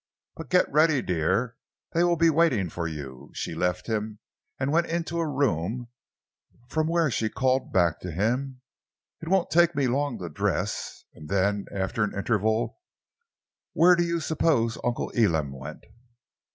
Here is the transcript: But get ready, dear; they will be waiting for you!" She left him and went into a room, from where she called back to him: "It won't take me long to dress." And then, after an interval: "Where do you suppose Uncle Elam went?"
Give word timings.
But 0.35 0.49
get 0.49 0.65
ready, 0.71 1.03
dear; 1.03 1.57
they 1.93 2.03
will 2.03 2.15
be 2.15 2.31
waiting 2.31 2.71
for 2.71 2.87
you!" 2.87 3.29
She 3.35 3.53
left 3.53 3.85
him 3.85 4.17
and 4.59 4.71
went 4.71 4.87
into 4.87 5.19
a 5.19 5.27
room, 5.29 5.89
from 6.69 6.87
where 6.87 7.11
she 7.11 7.29
called 7.29 7.71
back 7.71 7.99
to 7.99 8.09
him: 8.09 8.61
"It 9.21 9.27
won't 9.29 9.51
take 9.51 9.75
me 9.75 9.87
long 9.87 10.17
to 10.17 10.27
dress." 10.29 11.05
And 11.13 11.29
then, 11.29 11.67
after 11.71 12.03
an 12.03 12.15
interval: 12.17 12.79
"Where 13.73 13.95
do 13.95 14.01
you 14.01 14.19
suppose 14.19 14.79
Uncle 14.83 15.11
Elam 15.15 15.51
went?" 15.51 15.83